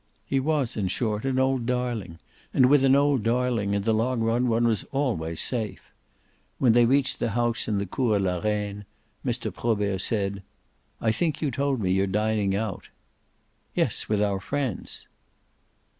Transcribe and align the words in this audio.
He 0.25 0.39
was 0.39 0.75
in 0.75 0.87
short 0.87 1.25
an 1.25 1.37
old 1.37 1.67
darling, 1.67 2.17
and 2.55 2.65
with 2.71 2.83
an 2.83 2.95
old 2.95 3.21
darling 3.21 3.75
in 3.75 3.83
the 3.83 3.93
long 3.93 4.21
run 4.21 4.47
one 4.47 4.67
was 4.67 4.83
always 4.85 5.39
safe. 5.39 5.83
When 6.57 6.71
they 6.71 6.85
reached 6.87 7.19
the 7.19 7.29
house 7.37 7.67
in 7.67 7.77
the 7.77 7.85
Cours 7.85 8.19
la 8.19 8.39
Reine 8.39 8.85
Mr. 9.23 9.53
Probert 9.53 10.01
said: 10.01 10.41
"I 10.99 11.11
think 11.11 11.39
you 11.39 11.51
told 11.51 11.79
me 11.81 11.91
you're 11.91 12.07
dining 12.07 12.55
out." 12.55 12.89
"Yes, 13.75 14.09
with 14.09 14.23
our 14.23 14.39
friends." 14.39 15.07